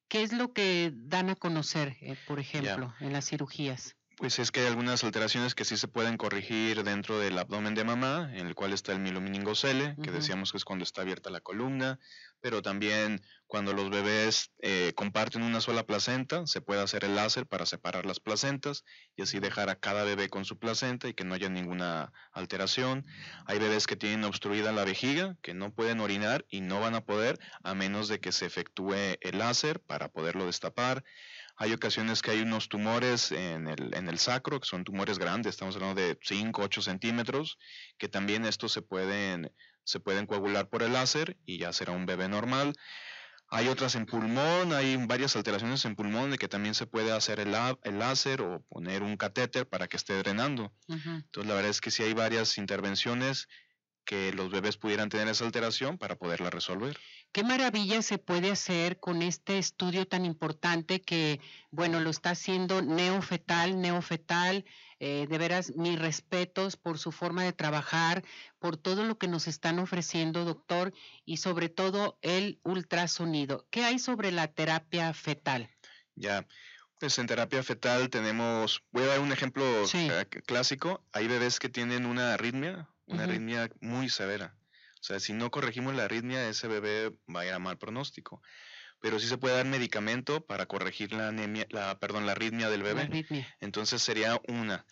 ¿qué 0.08 0.24
es 0.24 0.34
lo 0.34 0.54
que 0.54 0.92
dan 0.96 1.30
a 1.30 1.36
conocer, 1.36 1.98
eh, 2.02 2.18
por 2.26 2.40
ejemplo, 2.40 2.96
en 3.00 3.12
las 3.12 3.28
cirugías? 3.28 3.97
Pues 4.18 4.40
es 4.40 4.52
que 4.52 4.62
hay 4.62 4.66
algunas 4.66 5.04
alteraciones 5.04 5.54
que 5.54 5.64
sí 5.64 5.78
se 5.78 5.88
pueden 5.88 6.18
corregir 6.18 6.84
dentro 6.84 7.20
del 7.20 7.38
abdomen 7.38 7.76
de 7.76 7.84
mamá, 7.84 8.32
en 8.34 8.48
el 8.48 8.56
cual 8.56 8.74
está 8.74 8.92
el 8.92 9.00
milomeningocele, 9.00 9.96
que 10.02 10.10
decíamos 10.10 10.52
que 10.52 10.58
es 10.58 10.66
cuando 10.66 10.82
está 10.82 11.04
abierta 11.04 11.30
la 11.30 11.40
columna, 11.40 12.00
pero 12.42 12.64
también 12.64 13.22
cuando 13.46 13.74
los 13.74 13.92
bebés 13.92 14.52
eh, 14.60 14.94
comparten 14.96 15.44
una 15.44 15.62
sola 15.62 15.86
placenta, 15.86 16.48
se 16.48 16.62
puede 16.62 16.82
hacer 16.82 17.04
el 17.04 17.16
láser 17.16 17.46
para 17.46 17.68
separar 17.68 18.08
las 18.08 18.20
placentas 18.20 18.84
y 19.16 19.22
así 19.22 19.40
dejar 19.40 19.70
a 19.70 19.80
cada 19.80 20.04
bebé 20.04 20.30
con 20.30 20.46
su 20.46 20.58
placenta 20.58 21.08
y 21.08 21.14
que 21.14 21.24
no 21.24 21.36
haya 21.36 21.50
ninguna 21.50 22.12
alteración. 22.32 23.06
Hay 23.46 23.60
bebés 23.60 23.86
que 23.86 23.96
tienen 23.96 24.24
obstruida 24.24 24.72
la 24.72 24.84
vejiga, 24.84 25.38
que 25.44 25.54
no 25.54 25.72
pueden 25.72 26.00
orinar 26.00 26.44
y 26.50 26.62
no 26.62 26.80
van 26.80 26.96
a 26.96 27.06
poder 27.06 27.38
a 27.64 27.76
menos 27.76 28.08
de 28.08 28.20
que 28.20 28.32
se 28.32 28.48
efectúe 28.48 29.18
el 29.22 29.38
láser 29.38 29.80
para 29.80 30.10
poderlo 30.10 30.48
destapar. 30.48 31.04
Hay 31.58 31.74
ocasiones 31.74 32.22
que 32.22 32.32
hay 32.32 32.42
unos 32.42 32.70
tumores 32.70 33.32
en 33.32 33.68
el, 33.68 33.96
en 33.96 34.08
el 34.08 34.20
sacro, 34.20 34.60
que 34.60 34.68
son 34.68 34.84
tumores 34.84 35.18
grandes, 35.18 35.56
estamos 35.56 35.76
hablando 35.76 36.00
de 36.00 36.18
5, 36.22 36.62
8 36.62 36.82
centímetros, 36.84 37.58
que 37.98 38.08
también 38.08 38.46
estos 38.46 38.72
se 38.72 38.84
pueden, 38.84 39.52
se 39.84 40.00
pueden 40.00 40.28
coagular 40.28 40.70
por 40.70 40.84
el 40.84 40.94
láser 40.94 41.36
y 41.46 41.58
ya 41.58 41.74
será 41.74 41.94
un 41.94 42.06
bebé 42.06 42.30
normal. 42.30 42.76
Hay 43.50 43.70
otras 43.70 43.96
en 43.96 44.06
pulmón, 44.06 44.74
hay 44.74 44.98
varias 45.08 45.36
alteraciones 45.36 45.84
en 45.86 45.96
pulmón 45.96 46.30
de 46.32 46.38
que 46.38 46.48
también 46.48 46.76
se 46.76 46.86
puede 46.86 47.12
hacer 47.12 47.40
el, 47.40 47.56
el 47.84 48.00
láser 48.00 48.42
o 48.42 48.62
poner 48.70 49.02
un 49.02 49.18
catéter 49.18 49.68
para 49.68 49.88
que 49.88 49.98
esté 49.98 50.18
drenando. 50.18 50.74
Entonces 50.88 51.48
la 51.48 51.56
verdad 51.56 51.72
es 51.72 51.82
que 51.82 51.90
sí 51.90 52.04
hay 52.04 52.14
varias 52.14 52.58
intervenciones 52.58 53.48
que 54.06 54.32
los 54.34 54.52
bebés 54.52 54.78
pudieran 54.78 55.10
tener 55.10 55.28
esa 55.28 55.46
alteración 55.46 55.98
para 55.98 56.18
poderla 56.18 56.50
resolver. 56.50 56.98
Qué 57.38 57.44
maravilla 57.44 58.02
se 58.02 58.18
puede 58.18 58.50
hacer 58.50 59.00
con 59.00 59.22
este 59.22 59.60
estudio 59.60 60.08
tan 60.08 60.26
importante 60.26 61.04
que, 61.04 61.40
bueno, 61.70 62.00
lo 62.00 62.10
está 62.10 62.32
haciendo 62.32 62.82
Neofetal, 62.82 63.80
Neofetal. 63.80 64.66
Eh, 65.00 65.28
de 65.30 65.38
veras, 65.38 65.76
mis 65.76 66.00
respetos 66.00 66.78
por 66.78 66.98
su 66.98 67.12
forma 67.12 67.44
de 67.44 67.54
trabajar, 67.54 68.24
por 68.58 68.76
todo 68.76 69.04
lo 69.04 69.20
que 69.20 69.28
nos 69.28 69.48
están 69.48 69.78
ofreciendo, 69.78 70.46
doctor, 70.46 70.96
y 71.26 71.38
sobre 71.38 71.70
todo 71.70 72.18
el 72.24 72.60
ultrasonido. 72.64 73.68
¿Qué 73.70 73.84
hay 73.84 74.00
sobre 74.00 74.32
la 74.32 74.48
terapia 74.48 75.14
fetal? 75.14 75.70
Ya, 76.16 76.48
pues 77.00 77.20
en 77.20 77.28
terapia 77.28 77.62
fetal 77.62 78.10
tenemos, 78.10 78.82
voy 78.90 79.04
a 79.04 79.10
dar 79.10 79.20
un 79.20 79.32
ejemplo 79.32 79.64
eh, 79.94 80.26
clásico, 80.48 81.06
hay 81.14 81.28
bebés 81.28 81.60
que 81.60 81.70
tienen 81.70 82.08
una 82.08 82.34
arritmia, 82.34 82.90
una 83.06 83.26
arritmia 83.26 83.70
muy 83.80 84.10
severa. 84.10 84.56
O 85.00 85.04
sea, 85.04 85.20
si 85.20 85.34
no 85.34 85.52
corregimos 85.52 85.96
la 85.96 86.06
arritmia, 86.06 86.50
ese 86.50 86.68
bebé 86.68 87.14
va 87.34 87.42
a 87.42 87.46
ir 87.46 87.54
a 87.54 87.60
mal 87.60 87.78
pronóstico. 87.78 88.42
Pero 89.00 89.20
sí 89.20 89.28
se 89.28 89.38
puede 89.38 89.56
dar 89.56 89.66
medicamento 89.66 90.42
para 90.42 90.66
corregir 90.66 91.14
la 91.14 91.28
anemia, 91.28 91.68
la, 91.70 92.00
perdón, 92.00 92.26
la 92.26 92.32
arritmia 92.32 92.70
del 92.70 92.84
bebé. 92.84 93.26
Entonces 93.60 94.02
sería 94.02 94.42
una. 94.48 94.86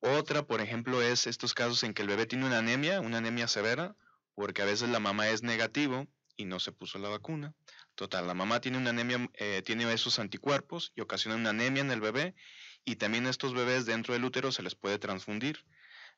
Otra, 0.00 0.42
por 0.42 0.60
ejemplo, 0.60 1.00
es 1.00 1.28
estos 1.28 1.54
casos 1.54 1.84
en 1.84 1.94
que 1.94 2.02
el 2.02 2.08
bebé 2.08 2.26
tiene 2.26 2.44
una 2.44 2.58
anemia, 2.58 3.00
una 3.00 3.18
anemia 3.18 3.46
severa, 3.46 3.94
porque 4.34 4.62
a 4.62 4.64
veces 4.64 4.88
la 4.88 4.98
mamá 4.98 5.28
es 5.28 5.44
negativo 5.44 6.08
y 6.36 6.44
no 6.44 6.58
se 6.58 6.72
puso 6.72 6.98
la 6.98 7.08
vacuna. 7.08 7.54
Total, 7.94 8.26
la 8.26 8.34
mamá 8.34 8.60
tiene 8.60 8.78
una 8.78 8.90
anemia, 8.90 9.30
eh, 9.34 9.62
tiene 9.64 9.90
esos 9.92 10.18
anticuerpos 10.18 10.92
y 10.96 11.02
ocasiona 11.02 11.36
una 11.36 11.50
anemia 11.50 11.82
en 11.82 11.92
el 11.92 12.00
bebé 12.00 12.34
y 12.84 12.96
también 12.96 13.26
estos 13.26 13.54
bebés 13.54 13.86
dentro 13.86 14.14
del 14.14 14.24
útero 14.24 14.50
se 14.50 14.64
les 14.64 14.74
puede 14.74 14.98
transfundir. 14.98 15.64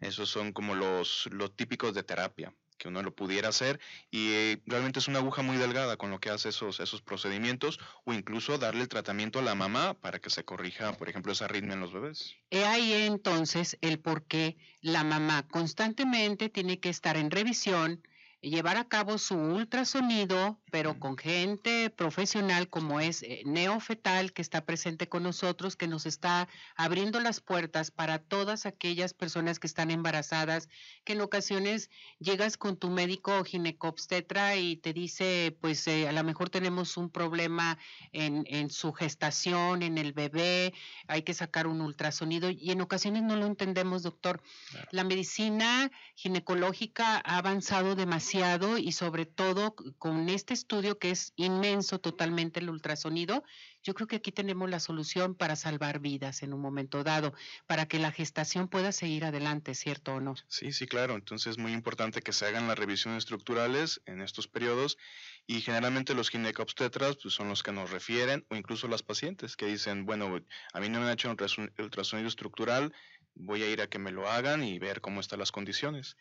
Esos 0.01 0.31
son 0.31 0.53
como 0.53 0.75
los, 0.75 1.29
los 1.31 1.55
típicos 1.55 1.93
de 1.93 2.05
terapia 2.05 2.55
que 2.85 2.89
uno 2.89 3.03
lo 3.03 3.15
pudiera 3.15 3.49
hacer 3.49 3.81
y 4.11 4.33
eh, 4.33 4.63
realmente 4.67 4.99
es 4.99 5.09
una 5.09 5.21
aguja 5.21 5.41
muy 5.41 5.57
delgada 5.57 5.97
con 5.97 6.11
lo 6.11 6.21
que 6.21 6.29
hace 6.29 6.51
esos, 6.51 6.81
esos 6.81 7.01
procedimientos 7.01 7.81
o 8.05 8.13
incluso 8.13 8.59
darle 8.59 8.83
el 8.83 8.89
tratamiento 8.89 9.39
a 9.39 9.43
la 9.43 9.55
mamá 9.55 9.95
para 9.95 10.19
que 10.19 10.29
se 10.29 10.45
corrija, 10.45 10.93
por 10.93 11.09
ejemplo, 11.09 11.33
esa 11.33 11.47
arritmia 11.47 11.73
en 11.73 11.81
los 11.81 11.95
bebés. 11.95 12.37
He 12.51 12.67
ahí 12.67 12.93
entonces 12.93 13.79
el 13.81 14.01
por 14.01 14.27
qué 14.27 14.59
la 14.83 15.03
mamá 15.03 15.49
constantemente 15.49 16.51
tiene 16.51 16.79
que 16.79 16.91
estar 16.91 17.17
en 17.17 17.31
revisión, 17.31 18.03
llevar 18.51 18.77
a 18.77 18.89
cabo 18.89 19.17
su 19.17 19.37
ultrasonido, 19.37 20.61
pero 20.71 20.99
con 20.99 21.17
gente 21.17 21.89
profesional 21.89 22.69
como 22.69 23.01
es 23.01 23.23
eh, 23.23 23.43
Neofetal, 23.47 24.33
que 24.33 24.43
está 24.43 24.67
presente 24.67 25.09
con 25.09 25.23
nosotros, 25.23 25.77
que 25.77 25.89
nos 25.89 26.05
está 26.05 26.49
abriendo 26.77 27.21
las 27.21 27.41
puertas 27.41 27.91
para 27.91 28.19
todas 28.19 28.67
aquellas 28.67 29.15
personas 29.15 29.59
que 29.59 29.67
están 29.67 29.91
embarazadas, 29.91 30.69
que 31.05 31.15
en 31.15 31.23
ocasiones 31.23 31.91
llegas 32.19 32.59
con 32.59 32.77
tu 32.77 32.91
médico 32.91 33.45
ginecobstetra 33.45 34.57
y 34.57 34.77
te 34.77 34.93
dice, 34.93 35.57
pues 35.61 35.87
eh, 35.87 36.07
a 36.09 36.13
lo 36.13 36.23
mejor 36.23 36.51
tenemos 36.51 36.97
un 36.97 37.09
problema 37.09 37.79
en, 38.13 38.45
en 38.49 38.69
su 38.69 38.93
gestación, 38.93 39.83
en 39.83 39.97
el 39.97 40.13
bebé, 40.13 40.75
hay 41.09 41.23
que 41.23 41.33
sacar 41.35 41.67
un 41.67 41.81
ultrasonido 41.81 42.51
y 42.51 42.71
en 42.71 42.83
ocasiones 42.83 43.23
no 43.23 43.37
lo 43.37 43.47
entendemos, 43.47 44.03
doctor. 44.03 44.43
La 44.91 45.05
medicina 45.05 45.91
ginecológica 46.15 47.23
ha 47.25 47.39
avanzado 47.39 47.95
demasiado 47.95 48.34
y 48.79 48.91
sobre 48.91 49.27
todo 49.27 49.77
con 49.99 50.29
este 50.29 50.55
estudio 50.55 50.99
que 50.99 51.13
es 51.13 51.33
inmenso 51.37 52.01
totalmente 52.01 52.59
el 52.59 52.69
ultrasonido, 52.69 53.45
yo 53.85 53.95
creo 53.95 54.09
que 54.09 54.17
aquí 54.17 54.33
tenemos 54.33 54.69
la 54.69 54.81
solución 54.81 55.37
para 55.37 55.55
salvar 55.55 56.01
vidas 56.01 56.43
en 56.43 56.53
un 56.53 56.61
momento 56.61 57.05
dado, 57.05 57.33
para 57.69 57.87
que 57.87 58.01
la 58.01 58.11
gestación 58.11 58.67
pueda 58.67 58.91
seguir 58.91 59.25
adelante, 59.25 59.77
¿cierto 59.77 60.15
o 60.15 60.21
no? 60.21 60.35
Sí, 60.49 60.73
sí, 60.73 60.89
claro. 60.89 61.15
Entonces 61.15 61.53
es 61.53 61.59
muy 61.59 61.73
importante 61.73 62.23
que 62.23 62.33
se 62.33 62.47
hagan 62.47 62.67
las 62.67 62.77
revisiones 62.77 63.19
estructurales 63.19 64.03
en 64.05 64.21
estos 64.21 64.49
periodos 64.49 64.99
y 65.47 65.61
generalmente 65.61 66.15
los 66.15 66.31
ginecobstetras 66.31 67.19
pues, 67.23 67.35
son 67.35 67.49
los 67.49 67.63
que 67.63 67.71
nos 67.71 67.91
refieren 67.91 68.45
o 68.51 68.57
incluso 68.57 68.89
las 68.89 69.05
pacientes 69.05 69.57
que 69.57 69.67
dicen, 69.67 70.07
bueno, 70.07 70.41
a 70.73 70.81
mí 70.81 70.89
no 70.89 70.99
me 70.99 71.07
han 71.07 71.13
hecho 71.13 71.31
un 71.31 71.73
ultrasonido 71.79 72.29
estructural, 72.29 72.93
voy 73.37 73.63
a 73.63 73.71
ir 73.71 73.81
a 73.81 73.87
que 73.87 74.01
me 74.01 74.11
lo 74.11 74.29
hagan 74.29 74.65
y 74.65 74.81
ver 74.81 75.01
cómo 75.01 75.21
están 75.21 75.39
las 75.39 75.53
condiciones. 75.53 76.17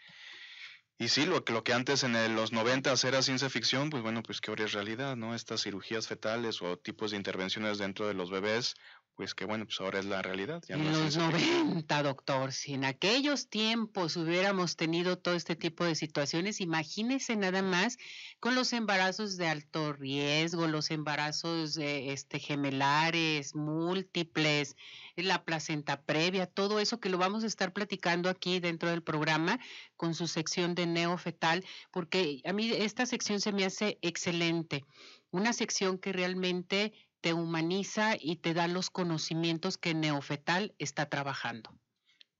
Y 1.03 1.09
sí, 1.09 1.25
lo, 1.25 1.43
lo 1.45 1.63
que 1.65 1.73
antes 1.73 2.05
en 2.05 2.13
los 2.33 2.53
90 2.53 2.93
era 3.03 3.21
ciencia 3.21 3.49
ficción, 3.49 3.89
pues 3.89 4.01
bueno, 4.01 4.23
pues 4.23 4.39
que 4.39 4.51
ahora 4.51 4.63
es 4.63 4.71
realidad, 4.71 5.17
¿no? 5.17 5.35
Estas 5.35 5.61
cirugías 5.61 6.07
fetales 6.07 6.61
o 6.61 6.77
tipos 6.77 7.11
de 7.11 7.17
intervenciones 7.17 7.77
dentro 7.77 8.07
de 8.07 8.13
los 8.13 8.31
bebés, 8.31 8.75
pues 9.15 9.35
que 9.35 9.45
bueno, 9.45 9.65
pues 9.65 9.79
ahora 9.79 9.99
es 9.99 10.05
la 10.05 10.21
realidad. 10.21 10.63
en 10.69 10.91
los 10.91 11.15
90, 11.15 12.03
doctor, 12.03 12.51
si 12.51 12.73
en 12.73 12.83
aquellos 12.83 13.47
tiempos 13.47 14.17
hubiéramos 14.17 14.75
tenido 14.75 15.17
todo 15.17 15.35
este 15.35 15.55
tipo 15.55 15.83
de 15.83 15.93
situaciones, 15.93 16.61
imagínese 16.61 17.35
nada 17.35 17.61
más 17.61 17.97
con 18.39 18.55
los 18.55 18.73
embarazos 18.73 19.37
de 19.37 19.47
alto 19.47 19.93
riesgo, 19.93 20.67
los 20.67 20.89
embarazos 20.89 21.77
este, 21.77 22.39
gemelares, 22.39 23.53
múltiples, 23.55 24.75
la 25.15 25.43
placenta 25.45 26.01
previa, 26.01 26.47
todo 26.47 26.79
eso 26.79 26.99
que 26.99 27.09
lo 27.09 27.19
vamos 27.19 27.43
a 27.43 27.47
estar 27.47 27.71
platicando 27.71 28.29
aquí 28.29 28.59
dentro 28.59 28.89
del 28.89 29.03
programa 29.03 29.59
con 29.95 30.15
su 30.15 30.27
sección 30.27 30.73
de 30.73 30.87
neofetal, 30.87 31.63
porque 31.91 32.41
a 32.45 32.53
mí 32.53 32.71
esta 32.71 33.05
sección 33.05 33.39
se 33.39 33.51
me 33.51 33.65
hace 33.65 33.99
excelente, 34.01 34.85
una 35.29 35.53
sección 35.53 35.99
que 35.99 36.13
realmente 36.13 36.93
te 37.23 37.33
humaniza 37.33 38.17
y 38.19 38.35
te 38.35 38.53
da 38.53 38.67
los 38.67 38.89
conocimientos 38.89 39.77
que 39.77 39.93
Neofetal 39.93 40.75
está 40.77 41.07
trabajando. 41.07 41.71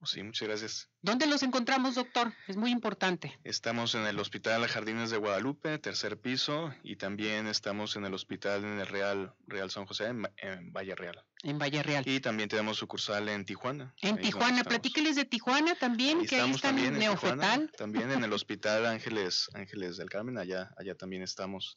Sí, 0.04 0.22
muchas 0.22 0.46
gracias. 0.46 0.90
¿Dónde 1.00 1.26
los 1.26 1.42
encontramos, 1.42 1.94
doctor? 1.94 2.34
Es 2.46 2.58
muy 2.58 2.70
importante. 2.70 3.38
Estamos 3.44 3.94
en 3.94 4.04
el 4.04 4.18
Hospital 4.18 4.66
Jardines 4.68 5.08
de 5.08 5.16
Guadalupe, 5.16 5.78
tercer 5.78 6.20
piso, 6.20 6.74
y 6.82 6.96
también 6.96 7.46
estamos 7.46 7.96
en 7.96 8.04
el 8.04 8.12
Hospital 8.12 8.62
en 8.62 8.78
el 8.78 8.86
Real, 8.86 9.34
Real 9.46 9.70
San 9.70 9.86
José, 9.86 10.08
en, 10.08 10.72
Valle 10.74 10.94
Real. 10.94 11.24
En 11.42 11.58
Valle 11.58 11.82
Real. 11.82 12.06
Y 12.06 12.20
también 12.20 12.50
tenemos 12.50 12.76
sucursal 12.76 13.26
en 13.30 13.46
Tijuana. 13.46 13.94
En 14.02 14.18
Tijuana, 14.18 14.64
platíqueles 14.64 15.16
de 15.16 15.24
Tijuana 15.24 15.76
también, 15.76 16.26
que 16.26 16.38
ahí 16.38 16.50
están 16.50 16.78
en 16.78 16.98
Neofetal. 16.98 17.72
también 17.78 18.10
en 18.10 18.22
el 18.22 18.32
Hospital 18.34 18.84
Ángeles, 18.84 19.48
Ángeles 19.54 19.96
del 19.96 20.10
Carmen, 20.10 20.36
allá, 20.36 20.74
allá 20.76 20.94
también 20.94 21.22
estamos. 21.22 21.74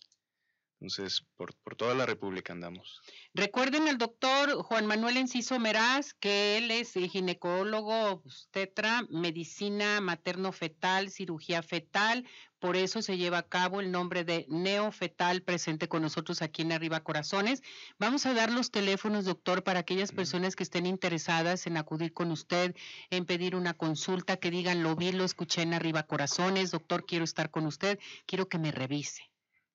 Entonces, 0.80 1.26
por, 1.36 1.56
por, 1.56 1.76
toda 1.76 1.96
la 1.96 2.06
República 2.06 2.54
andamos. 2.54 3.02
Recuerden 3.34 3.88
al 3.88 3.98
doctor 3.98 4.62
Juan 4.62 4.86
Manuel 4.86 5.18
Enciso 5.18 5.58
Meraz, 5.58 6.14
que 6.14 6.58
él 6.58 6.70
es 6.70 6.94
ginecólogo, 6.94 8.22
tetra, 8.52 9.02
medicina 9.10 10.02
materno-fetal, 10.02 11.10
cirugía 11.10 11.64
fetal, 11.64 12.28
por 12.60 12.76
eso 12.76 13.02
se 13.02 13.18
lleva 13.18 13.40
a 13.40 13.48
cabo 13.48 13.82
el 13.82 13.92
nombre 13.92 14.24
de 14.24 14.46
neofetal 14.50 15.42
presente 15.42 15.88
con 15.88 16.04
nosotros 16.04 16.44
aquí 16.44 16.62
en 16.62 16.72
Arriba 16.72 17.04
Corazones. 17.04 17.64
Vamos 17.98 18.28
a 18.28 18.34
dar 18.34 18.52
los 18.52 18.70
teléfonos, 18.70 19.26
doctor, 19.26 19.64
para 19.64 19.80
aquellas 19.80 20.12
personas 20.12 20.56
que 20.56 20.64
estén 20.64 20.86
interesadas 20.86 21.66
en 21.66 21.78
acudir 21.78 22.14
con 22.14 22.32
usted, 22.32 22.76
en 23.10 23.26
pedir 23.26 23.56
una 23.56 23.74
consulta, 23.74 24.38
que 24.38 24.52
digan, 24.52 24.84
lo 24.84 24.96
vi, 24.96 25.12
lo 25.12 25.24
escuché 25.24 25.64
en 25.64 25.74
Arriba 25.74 26.04
Corazones, 26.04 26.70
doctor, 26.70 27.06
quiero 27.06 27.26
estar 27.26 27.50
con 27.50 27.66
usted, 27.66 28.00
quiero 28.26 28.48
que 28.48 28.60
me 28.60 28.72
revise. 28.72 29.24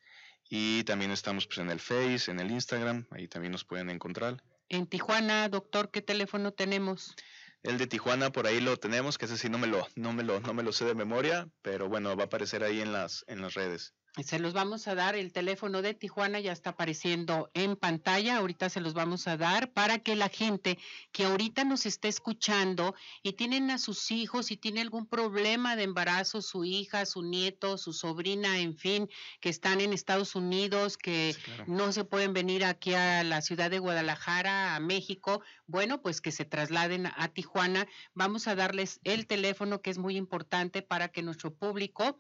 y 0.51 0.85
también 0.85 1.11
estamos 1.11 1.47
pues, 1.47 1.59
en 1.59 1.71
el 1.71 1.81
Face, 1.81 2.31
en 2.31 2.41
el 2.41 2.51
Instagram, 2.51 3.07
ahí 3.11 3.29
también 3.29 3.53
nos 3.53 3.65
pueden 3.65 3.91
encontrar. 3.91 4.43
En 4.69 4.87
Tijuana, 4.87 5.49
doctor, 5.49 5.91
¿qué 5.91 6.03
teléfono 6.03 6.53
tenemos? 6.53 7.15
El 7.63 7.79
de 7.79 7.87
Tijuana 7.87 8.31
por 8.31 8.47
ahí 8.47 8.61
lo 8.61 8.77
tenemos, 8.77 9.19
que 9.19 9.25
ese 9.25 9.37
sí 9.37 9.49
no 9.49 9.59
me 9.59 9.67
lo, 9.67 9.87
no 9.97 10.13
me 10.13 10.23
lo, 10.23 10.41
no 10.41 10.55
me 10.55 10.63
lo 10.63 10.73
sé 10.73 10.85
de 10.85 10.95
memoria, 10.95 11.49
pero 11.63 11.89
bueno, 11.89 12.15
va 12.17 12.23
a 12.23 12.27
aparecer 12.27 12.63
ahí 12.63 12.81
en 12.81 12.93
las, 12.93 13.25
en 13.27 13.43
las 13.43 13.55
redes. 13.55 13.95
Se 14.25 14.41
los 14.41 14.53
vamos 14.53 14.89
a 14.89 14.97
dar, 14.97 15.15
el 15.15 15.33
teléfono 15.33 15.81
de 15.81 15.95
Tijuana 15.95 16.41
ya 16.41 16.51
está 16.51 16.71
apareciendo 16.71 17.51
en 17.55 17.77
pantalla, 17.77 18.39
ahorita 18.39 18.69
se 18.69 18.81
los 18.81 18.93
vamos 18.93 19.29
a 19.29 19.37
dar 19.37 19.71
para 19.73 20.01
que 20.01 20.17
la 20.17 20.29
gente 20.29 20.77
que 21.13 21.25
ahorita 21.25 21.63
nos 21.63 21.87
esté 21.87 22.09
escuchando 22.09 22.97
y 23.23 23.35
tienen 23.35 23.71
a 23.71 23.79
sus 23.79 24.11
hijos 24.11 24.51
y 24.51 24.57
tiene 24.57 24.81
algún 24.81 25.07
problema 25.07 25.77
de 25.77 25.85
embarazo, 25.85 26.43
su 26.43 26.65
hija, 26.65 27.07
su 27.07 27.23
nieto, 27.23 27.79
su 27.79 27.93
sobrina, 27.93 28.59
en 28.59 28.77
fin, 28.77 29.09
que 29.41 29.51
están 29.51 29.81
en 29.81 29.93
Estados 29.93 30.35
Unidos, 30.35 30.97
que 30.97 31.37
no 31.69 31.93
se 31.93 32.05
pueden 32.05 32.33
venir 32.33 32.65
aquí 32.65 32.95
a 32.95 33.23
la 33.23 33.41
ciudad 33.41 33.71
de 33.71 33.79
Guadalajara, 33.79 34.75
a 34.75 34.81
México, 34.81 35.43
bueno, 35.67 36.03
pues 36.03 36.21
que 36.21 36.33
se 36.33 36.45
trasladen 36.45 37.07
a 37.07 37.29
Tijuana. 37.29 37.87
Vamos 38.15 38.49
a 38.49 38.57
darles 38.57 38.99
el 39.05 39.29
teléfono 39.29 39.81
que 39.81 39.91
es 39.91 39.99
muy 39.99 40.17
importante 40.17 40.83
para 40.83 41.09
que 41.09 41.23
nuestro 41.23 41.55
público 41.55 42.19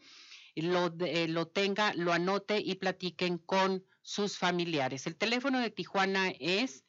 lo, 0.55 0.95
eh, 1.00 1.28
lo 1.28 1.47
tenga, 1.47 1.95
lo 1.95 2.12
anote 2.12 2.59
y 2.59 2.75
platiquen 2.76 3.38
con 3.38 3.85
sus 4.02 4.38
familiares. 4.38 5.07
El 5.07 5.17
teléfono 5.17 5.61
de 5.61 5.71
Tijuana 5.71 6.33
es, 6.40 6.85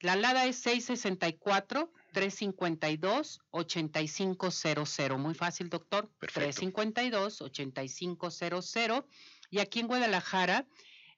la 0.00 0.12
alada 0.12 0.46
es 0.46 0.56
664 0.56 1.92
352 2.12 3.40
8500. 3.50 5.18
Muy 5.18 5.34
fácil, 5.34 5.68
doctor. 5.68 6.08
Perfecto. 6.18 6.40
352 6.40 7.42
8500. 7.42 9.04
Y 9.50 9.58
aquí 9.60 9.80
en 9.80 9.86
Guadalajara 9.86 10.66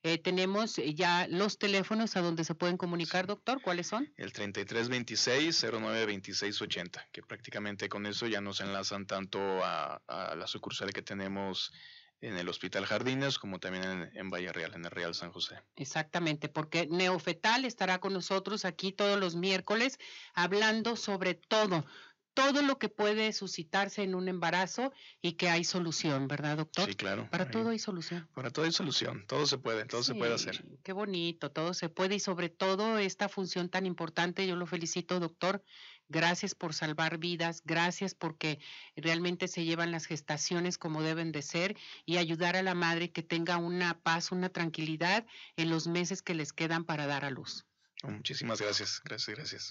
Eh, 0.03 0.17
tenemos 0.17 0.79
eh, 0.79 0.95
ya 0.95 1.27
los 1.29 1.59
teléfonos 1.59 2.17
a 2.17 2.23
donde 2.23 2.45
se 2.45 2.55
pueden 2.55 2.79
comunicar, 2.79 3.27
doctor. 3.27 3.61
¿Cuáles 3.61 3.87
son? 3.87 4.11
El 4.17 4.33
3326-092680, 4.33 7.09
que 7.13 7.23
prácticamente 7.23 7.91
con 7.91 8.07
eso 8.07 8.27
ya 8.27 8.41
nos 8.41 8.63
enlazan 8.63 9.07
tanto 9.07 9.39
a, 9.63 10.01
la 10.09 10.47
sucursal 10.47 10.95
que 10.95 11.03
tenemos 11.03 11.75
en 12.23 12.37
el 12.37 12.49
Hospital 12.49 12.85
Jardines 12.87 13.39
como 13.39 13.61
también 13.61 13.85
en, 13.85 14.11
en, 14.15 14.31
Valle 14.31 14.53
Real, 14.53 14.75
en 14.75 14.85
el 14.85 14.91
Real 14.91 15.15
San 15.15 15.33
José. 15.33 15.57
Exactamente, 15.77 16.49
porque 16.49 16.87
Neofetal 16.87 17.65
estará 17.65 17.99
con 17.99 18.13
nosotros 18.13 18.65
aquí 18.65 18.93
todos 18.93 19.21
los 19.21 19.37
miércoles 19.37 19.99
hablando 20.35 20.97
sobre 20.97 21.35
todo 21.35 21.85
todo 22.41 22.63
lo 22.63 22.79
que 22.79 22.89
puede 22.89 23.35
suscitarse 23.35 24.03
en 24.03 24.15
un 24.15 24.27
embarazo 24.27 24.93
y 25.21 25.33
que 25.33 25.51
hay 25.51 25.63
solución, 25.63 26.27
¿verdad, 26.27 26.57
doctor? 26.57 26.89
Sí, 26.89 26.95
claro. 26.95 27.29
Para 27.31 27.51
todo 27.51 27.69
hay 27.69 27.79
solución. 27.79 28.27
Para 28.35 28.51
todo 28.51 28.65
hay 28.65 28.73
solución, 28.73 29.27
todo 29.27 29.47
se 29.47 29.59
puede, 29.59 29.85
todo 29.85 30.03
se 30.03 30.15
puede 30.15 30.33
hacer. 30.33 30.65
Qué 30.83 30.95
bonito, 30.95 31.51
todo 31.51 31.75
se 31.75 31.91
puede 31.91 32.15
y 32.15 32.21
sobre 32.21 32.49
todo 32.49 32.97
esta 32.99 33.29
función 33.29 33.69
tan 33.69 33.85
importante, 33.85 34.47
yo 34.47 34.57
lo 34.57 34.67
felicito, 34.67 35.21
doctor. 35.21 35.63
Gracias 36.09 36.55
por 36.55 36.73
salvar 36.73 37.19
vidas, 37.19 37.63
gracias 37.65 38.15
porque 38.15 38.59
realmente 38.97 39.47
se 39.47 39.65
llevan 39.65 39.93
las 39.93 40.07
gestaciones 40.07 40.79
como 40.79 41.03
deben 41.03 41.33
de 41.33 41.43
ser 41.43 41.77
y 42.07 42.17
ayudar 42.17 42.57
a 42.57 42.63
la 42.63 42.75
madre 42.75 43.13
que 43.13 43.23
tenga 43.23 43.59
una 43.59 44.01
paz, 44.01 44.33
una 44.33 44.49
tranquilidad 44.49 45.27
en 45.57 45.69
los 45.69 45.87
meses 45.87 46.23
que 46.23 46.35
les 46.35 46.53
quedan 46.53 46.85
para 46.85 47.07
dar 47.07 47.25
a 47.25 47.31
luz. 47.31 47.67
Muchísimas 48.03 48.61
gracias, 48.61 49.03
gracias, 49.05 49.37
gracias. 49.37 49.71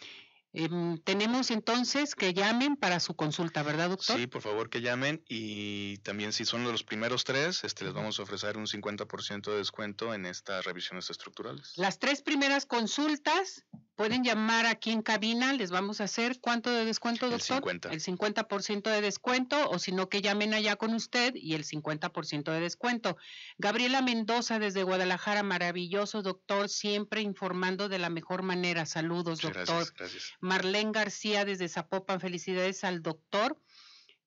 Em, 0.51 0.97
tenemos 0.99 1.51
entonces 1.51 2.15
que 2.15 2.33
llamen 2.33 2.75
para 2.75 2.99
su 2.99 3.15
consulta, 3.15 3.61
¿verdad, 3.61 3.89
doctor? 3.89 4.17
Sí, 4.17 4.25
por 4.25 4.41
favor 4.41 4.69
que 4.69 4.81
llamen 4.81 5.23
y 5.27 5.97
también 5.97 6.33
si 6.33 6.43
son 6.43 6.63
los 6.63 6.83
primeros 6.83 7.23
tres, 7.23 7.63
este, 7.63 7.85
les 7.85 7.93
vamos 7.93 8.19
a 8.19 8.23
ofrecer 8.23 8.57
un 8.57 8.65
50% 8.65 9.51
de 9.51 9.57
descuento 9.57 10.13
en 10.13 10.25
estas 10.25 10.65
revisiones 10.65 11.09
estructurales. 11.11 11.73
Las 11.75 11.99
tres 11.99 12.23
primeras 12.23 12.65
consultas 12.65 13.63
pueden 13.99 14.23
llamar 14.23 14.65
aquí 14.65 14.91
en 14.91 15.01
cabina, 15.01 15.51
les 15.51 15.71
vamos 15.71 15.99
a 15.99 16.05
hacer 16.05 16.39
cuánto 16.39 16.71
de 16.71 16.85
descuento, 16.85 17.29
doctor? 17.29 17.57
El 17.57 17.63
50. 17.63 17.89
El 17.89 18.01
50% 18.01 18.89
de 18.89 19.01
descuento 19.01 19.69
o 19.69 19.77
si 19.77 19.91
no 19.91 20.07
que 20.07 20.21
llamen 20.21 20.53
allá 20.53 20.77
con 20.77 20.93
usted 20.93 21.35
y 21.35 21.53
el 21.53 21.65
50% 21.65 22.49
de 22.49 22.61
descuento. 22.61 23.17
Gabriela 23.57 24.01
Mendoza 24.01 24.57
desde 24.57 24.83
Guadalajara, 24.83 25.43
maravilloso 25.43 26.21
doctor, 26.21 26.69
siempre 26.69 27.19
informando 27.19 27.89
de 27.89 27.99
la 27.99 28.09
mejor 28.09 28.41
manera. 28.41 28.85
Saludos, 28.85 29.41
doctor. 29.41 29.65
Gracias, 29.65 29.93
gracias. 29.93 30.33
Marlene 30.39 30.91
García 30.91 31.45
desde 31.45 31.69
Zapopan, 31.69 32.19
felicidades 32.19 32.83
al 32.83 33.01
doctor 33.01 33.57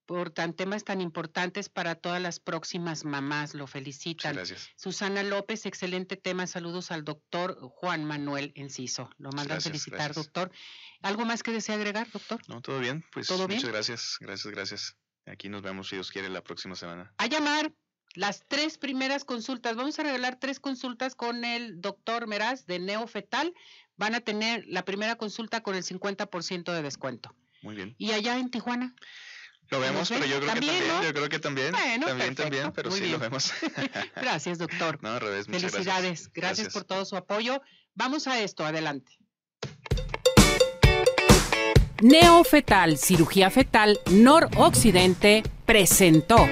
por 0.05 0.31
tan 0.31 0.53
temas 0.53 0.83
tan 0.83 1.01
importantes 1.01 1.69
para 1.69 1.95
todas 1.95 2.21
las 2.21 2.39
próximas 2.39 3.05
mamás. 3.05 3.53
Lo 3.53 3.67
felicitan. 3.67 4.35
Gracias. 4.35 4.69
Susana 4.75 5.23
López, 5.23 5.65
excelente 5.65 6.17
tema. 6.17 6.47
Saludos 6.47 6.91
al 6.91 7.03
doctor 7.03 7.57
Juan 7.59 8.03
Manuel 8.05 8.51
Enciso. 8.55 9.09
Lo 9.17 9.31
mandan 9.31 9.61
felicitar, 9.61 10.13
doctor. 10.13 10.51
¿Algo 11.01 11.25
más 11.25 11.43
que 11.43 11.51
desea 11.51 11.75
agregar, 11.75 12.09
doctor? 12.11 12.41
No, 12.47 12.61
todo 12.61 12.79
bien. 12.79 13.05
Pues 13.11 13.29
muchas 13.31 13.65
gracias. 13.65 14.17
Gracias, 14.19 14.53
gracias. 14.53 14.97
Aquí 15.25 15.47
nos 15.47 15.61
vemos, 15.61 15.87
si 15.87 15.95
Dios 15.95 16.11
quiere, 16.11 16.29
la 16.29 16.43
próxima 16.43 16.75
semana. 16.75 17.13
A 17.17 17.27
llamar 17.27 17.73
las 18.13 18.43
tres 18.47 18.77
primeras 18.77 19.25
consultas. 19.25 19.75
Vamos 19.75 19.97
a 19.99 20.03
regalar 20.03 20.37
tres 20.39 20.59
consultas 20.59 21.15
con 21.15 21.45
el 21.45 21.81
doctor 21.81 22.27
Meraz 22.27 22.65
de 22.65 22.79
Neofetal 22.79 23.53
van 23.97 24.15
a 24.15 24.21
tener 24.21 24.63
la 24.67 24.85
primera 24.85 25.15
consulta 25.15 25.61
con 25.61 25.75
el 25.75 25.83
50% 25.83 26.71
de 26.73 26.81
descuento. 26.81 27.35
Muy 27.61 27.75
bien. 27.75 27.95
¿Y 27.97 28.11
allá 28.11 28.37
en 28.37 28.49
Tijuana? 28.49 28.95
Lo 29.69 29.79
vemos, 29.79 30.09
pero 30.09 30.25
yo 30.25 30.39
creo 30.39 30.53
que 30.53 30.59
también, 30.59 30.83
yo 31.03 31.13
creo 31.13 31.29
que 31.29 31.39
también, 31.39 31.71
también, 31.71 32.35
también, 32.35 32.71
pero 32.73 32.91
sí 32.91 33.09
lo 33.09 33.17
vemos. 33.17 33.53
Gracias, 34.15 34.57
doctor. 34.59 34.99
No, 35.01 35.13
al 35.13 35.21
revés, 35.21 35.47
muchas 35.47 35.71
Felicidades, 35.71 36.29
gracias. 36.31 36.33
gracias 36.33 36.73
por 36.73 36.83
todo 36.83 37.05
su 37.05 37.15
apoyo. 37.15 37.61
Vamos 37.95 38.27
a 38.27 38.39
esto, 38.39 38.65
adelante. 38.65 39.17
Neofetal, 42.01 42.97
cirugía 42.97 43.49
fetal, 43.49 43.97
noroccidente, 44.11 45.41
presentó. 45.65 46.45